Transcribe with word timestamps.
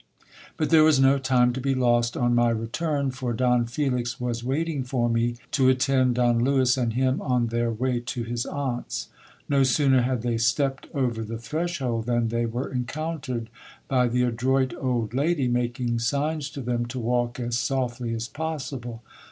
But 0.57 0.71
there 0.71 0.83
was 0.83 0.99
no 0.99 1.19
time 1.19 1.53
to 1.53 1.61
be 1.61 1.75
lost 1.75 2.17
on 2.17 2.33
my 2.33 2.49
return, 2.49 3.11
for 3.11 3.33
Don 3.33 3.67
Felix 3.67 4.19
was 4.19 4.43
waiting 4.43 4.83
for 4.83 5.07
me 5.07 5.35
to 5.51 5.69
attend 5.69 6.15
Don 6.15 6.43
Lewis 6.43 6.75
and 6.75 6.93
him 6.93 7.21
on 7.21 7.49
their 7.49 7.69
wiy 7.71 8.03
to 8.07 8.23
his 8.23 8.43
aunt's. 8.47 9.09
No 9.47 9.61
sooner 9.61 10.01
had 10.01 10.23
they 10.23 10.39
stepped 10.39 10.87
over 10.95 11.21
the 11.23 11.37
threshold 11.37 12.07
than 12.07 12.29
they 12.29 12.45
w 12.45 12.65
are 12.65 12.71
encountered 12.71 13.51
by 13.87 14.07
the 14.07 14.23
adroit 14.23 14.73
old 14.75 15.13
lady, 15.13 15.47
making 15.47 15.99
signs 15.99 16.49
to 16.49 16.61
them 16.61 16.87
to 16.87 16.97
walk 16.99 17.39
as 17.39 17.59
softly 17.59 18.11
as 18.15 18.27
possible. 18.27 19.03